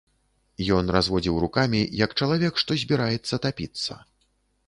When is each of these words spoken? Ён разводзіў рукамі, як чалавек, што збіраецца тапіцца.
Ён 0.77 0.85
разводзіў 0.95 1.35
рукамі, 1.43 1.81
як 2.05 2.15
чалавек, 2.19 2.53
што 2.63 2.79
збіраецца 2.85 3.41
тапіцца. 3.47 4.01